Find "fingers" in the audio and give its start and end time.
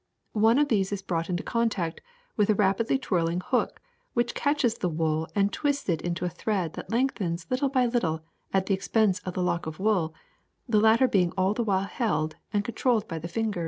13.27-13.59